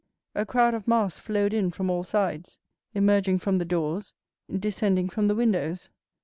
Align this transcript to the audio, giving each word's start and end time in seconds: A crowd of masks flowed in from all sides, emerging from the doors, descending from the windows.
A 0.33 0.47
crowd 0.47 0.73
of 0.73 0.87
masks 0.87 1.19
flowed 1.19 1.53
in 1.53 1.69
from 1.69 1.91
all 1.91 2.01
sides, 2.03 2.57
emerging 2.95 3.37
from 3.37 3.57
the 3.57 3.65
doors, 3.65 4.15
descending 4.59 5.07
from 5.09 5.27
the 5.27 5.35
windows. 5.35 5.91